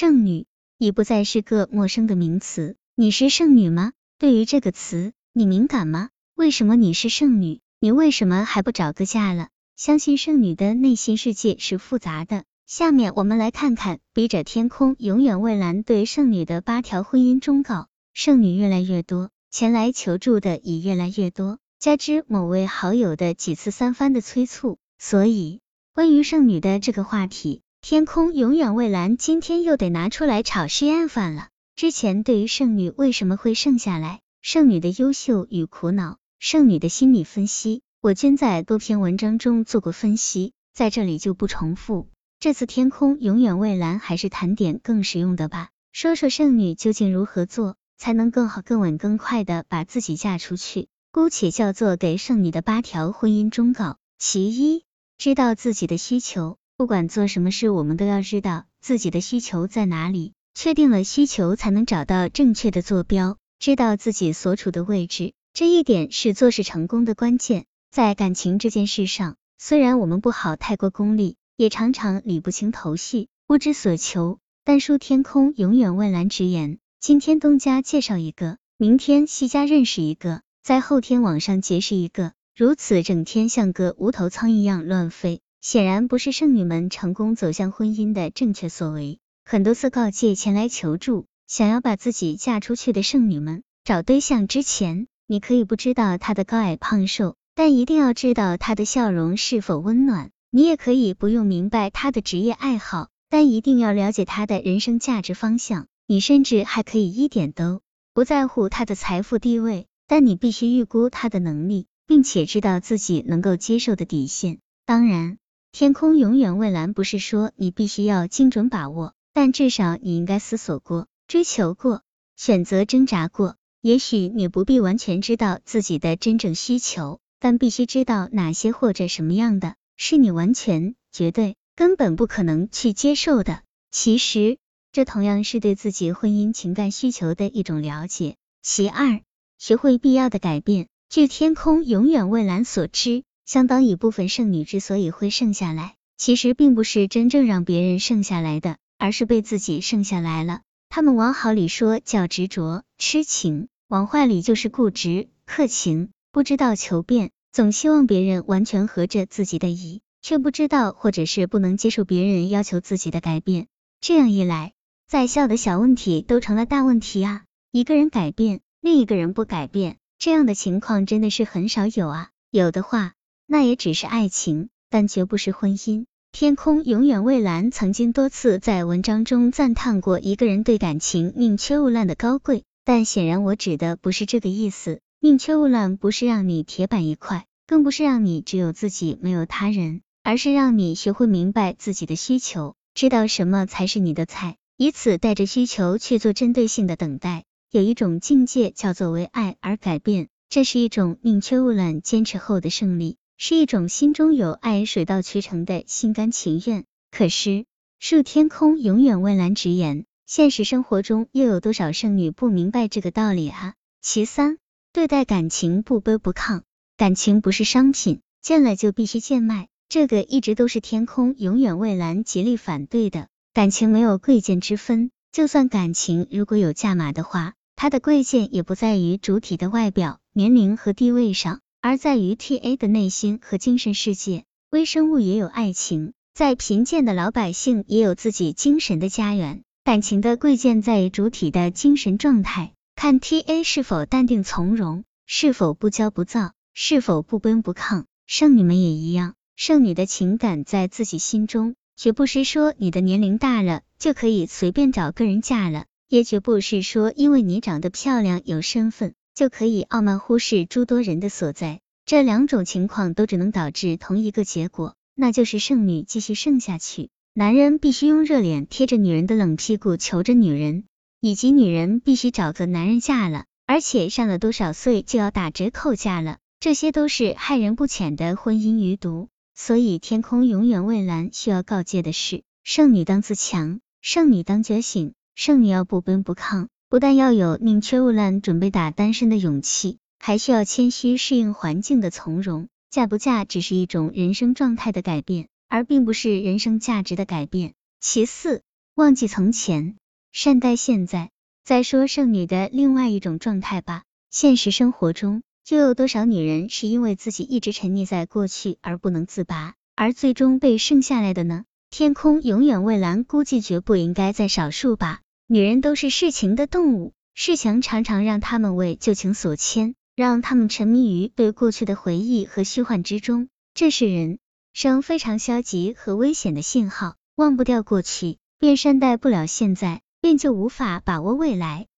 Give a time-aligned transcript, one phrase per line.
[0.00, 0.46] 剩女
[0.78, 2.74] 已不再是个陌生的名词。
[2.94, 3.92] 你是剩女吗？
[4.18, 6.08] 对于这个词，你敏感吗？
[6.34, 7.60] 为什么你是剩女？
[7.80, 9.48] 你为什么还不找个嫁了？
[9.76, 12.44] 相信剩女的内心世界是复杂的。
[12.66, 17.88] 下面我们来看看笔者天空永远蔚蓝对剩女的八条婚姻忠告。
[18.14, 25.60] 剩女越来越多，前来求助的也越来越多，加之某位好友的几次三番的催促，所以
[25.92, 31.48] 关于剩女的这个话题，天空永远蔚蓝今天又得拿出来炒试验饭了。
[31.74, 42.08] 之前对于剩女为什么会剩下来，剩女的优秀与苦恼，剩女的心理分析，我均在多篇文章中做过分析，在这里就不重复。
[42.38, 45.70] 这次天空永远蔚蓝，还是谈点更实用的吧。
[45.92, 50.88] 说说剩女究竟如何做，才能更好、更稳、更快的把自己嫁出去？
[51.12, 53.96] 姑且叫做给剩女的八条婚姻忠告。
[54.18, 54.84] 其一，
[55.16, 56.58] 知道自己的需求。
[56.80, 60.32] 不管做什么事，我们都要知道自己的需求在哪里。
[60.54, 63.36] 确定了需求，才能找到正确的坐标。
[63.58, 67.66] 知道自己所处的位置，这一点是做事成功的关键。
[67.90, 71.36] 在感情这件事上，虽然我们不好太过功利。
[71.58, 74.38] 也常常理不清头绪，不知所求。
[74.64, 89.18] 但书天空永远蔚蓝直言，今天东家介绍一个，明天西家认识一个，在后天网上结识一个，如此整天像个无头苍蝇一样乱飞，显然不是剩女们成功走向婚姻的正确所为。
[89.44, 100.30] 很多次告诫前来求助，想要把自己嫁出去的剩女们，找对象之前，你可以不知道他的高矮胖瘦，但一定要知道他的笑容是否温暖。
[100.50, 105.86] 你也可以不用明白他的职业爱好，但一定要了解他的人生价值方向。
[106.06, 107.82] 你甚至还可以一点都
[108.14, 114.58] 不在乎他的财富地位，但你必须预估他的能力，并且知道自己能够接受的底线。
[114.86, 115.38] 当然，
[115.72, 122.02] 天空永远蔚蓝不是说你必须要精准把握，但至少你应该思索过、追求过、
[122.36, 123.56] 选择挣扎过。
[123.80, 129.74] 也许你不必完全知道自己的真正需求，但必须知道哪些或者什么样的。
[129.96, 133.62] 是你完全、绝对、根本不可能去接受的。
[133.90, 134.58] 其实，
[134.92, 138.36] 这同样是对自己婚姻情感需求的一种了解。
[138.60, 139.20] 其二，
[139.56, 140.88] 学会必要的改变。
[141.08, 150.60] 据天空永远蔚蓝所知，相当一部分剩女之所以会剩下来，其实并不是真正让别人剩下来的，而是被自己剩下来了。
[150.88, 157.32] 他们往好里说叫执着、痴情，往坏里就是固执、克情，不知道求变。
[157.50, 163.66] 总希望别人完全合着自己的意，却不知道或者是不能接受别人要求自己的改变。
[164.00, 164.74] 这样一来，
[165.08, 167.42] 再小的小问题都成了大问题啊！
[167.72, 172.28] 一个人改变，另一个人不改变，这样的情况真的是很少有啊。
[172.52, 173.14] 有的话，
[173.52, 176.04] 那也只是爱情，但绝不是婚姻。
[176.30, 185.00] 天空永远蔚蓝曾经多次在文章中赞叹过一个人对感情宁缺毋滥的高贵，但显然我指的不是这个意思。
[185.18, 197.42] 宁缺毋滥不是让你铁板一块，更不是让你只有自己没有他人，而是让你学会明白自己的需求，知道什么才是你的菜，以此带着需求去做针对性的等待。
[197.72, 206.84] 有一种境界叫做为爱而改变，这是一种宁缺毋滥坚持后的胜利，是一种心中有爱、水到渠成的心甘情愿。
[207.10, 207.64] 可是，
[207.98, 213.72] 恕天空永远蔚蓝直言，现实生活中又有多少剩女不明白这个道理啊？
[214.02, 214.58] 其三。
[214.92, 216.64] 对待感情不卑不亢，
[216.98, 223.28] 感情不是商品，见了就必须贱卖，这个一直都是天空永远蔚蓝极力反对的。
[223.54, 234.44] 感情没有贵贱之分，就算感情如果有价码的话，它的贵贱也不在于主体的外表、年龄和地位上，而在于 T A 的内心和精神世界。
[234.70, 239.62] 微生物也有爱情，再贫贱的老百姓也有自己精神的家园。
[239.82, 242.72] 感情的贵贱在于主体的精神状态。
[242.94, 248.04] 看 T A 是否淡定从容，是否不骄不躁，是否不卑不亢。
[248.26, 261.80] 剩女们也一样，剩女的情感在自己心中，绝不是说你的年龄大了就可以随便找个人嫁了，也绝不是说因为你长得漂亮有身份就可以傲慢忽视诸多人的所在。
[262.04, 267.08] 这两种情况都只能导致同一个结果，那就是剩女继续剩下去。
[267.32, 270.84] 男人必须用热脸贴着女人的冷屁股求着女人。
[271.20, 279.30] 以及女人必须找个男人嫁了，而且上了多少岁就要打折扣嫁了，这些都是害人不浅的婚姻余毒。
[279.54, 292.66] 所以天空永远蔚蓝，需要告诫的是：剩女当自强，剩女当觉醒，剩女要不卑不亢，不但要有宁缺毋滥准备打单身的勇气，还需要谦虚适应环境的从容。
[292.90, 297.74] 嫁不嫁只是一种人生状态的改变，而并不是人生价值的改变。
[298.00, 298.62] 其次。
[298.96, 299.94] 忘记从前，
[300.32, 301.30] 善待现在。
[301.64, 311.62] 再说剩女的另外一种状态吧，现实生活中，就有多少女人是因为自己一直沉溺在过去而不能自拔，而最终被剩下来的呢？
[311.88, 315.20] 天空永远蔚蓝，估计绝不应该在少数吧。
[315.52, 324.38] 女人都是世情的动物，世情常常让他们为旧情所牵，让他们沉迷于对过去的回忆和虚幻之中，这是人
[324.72, 327.16] 生非常消极和危险的信号。
[327.34, 331.88] 忘不掉过去，便善待不了现在，便就无法把握未来。